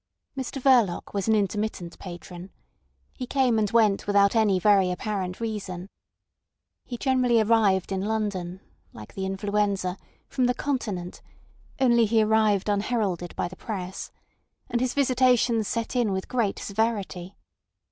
Mr 0.35 0.59
Verloc 0.59 1.13
was 1.13 1.27
an 1.27 1.35
intermittent 1.35 1.99
patron. 1.99 2.49
He 3.13 3.27
came 3.27 3.59
and 3.59 3.69
went 3.69 4.07
without 4.07 4.35
any 4.35 4.57
very 4.57 4.89
apparent 4.89 5.39
reason. 5.39 5.89
He 6.85 6.97
generally 6.97 7.39
arrived 7.39 7.91
in 7.91 8.01
London 8.01 8.61
(like 8.93 9.13
the 9.13 9.27
influenza) 9.27 9.99
from 10.27 10.45
the 10.47 10.55
Continent, 10.55 11.21
only 11.79 12.07
he 12.07 12.23
arrived 12.23 12.67
unheralded 12.67 13.35
by 13.35 13.47
the 13.47 13.55
Press; 13.55 14.11
and 14.71 14.81
his 14.81 14.95
visitations 14.95 15.67
set 15.67 15.95
in 15.95 16.11
with 16.11 16.27
great 16.27 16.57
severity. 16.57 17.37